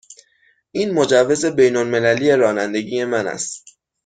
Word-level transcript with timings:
این 0.71 0.91
مجوز 0.91 1.45
بین 1.45 1.75
المللی 1.75 2.31
رانندگی 2.35 3.05
من 3.05 3.27
است. 3.27 3.77